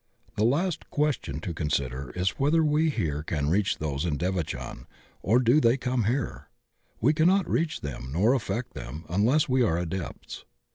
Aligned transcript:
The 0.35 0.45
last 0.45 0.89
question 0.89 1.39
to 1.41 1.53
consider 1.53 2.09
is 2.15 2.39
whether 2.39 2.63
we 2.63 2.89
here 2.89 3.21
can 3.21 3.51
reach 3.51 3.77
those 3.77 4.03
in 4.03 4.17
devachan 4.17 4.87
or 5.21 5.37
do 5.37 5.61
they 5.61 5.77
come 5.77 6.05
here. 6.05 6.49
We 6.99 7.13
cannot 7.13 7.47
reach 7.47 7.81
them 7.81 8.09
nor 8.11 8.33
affect 8.33 8.73
them 8.73 9.05
unless 9.09 9.47
we 9.47 9.61
are 9.61 9.77
Adepts. 9.77 10.43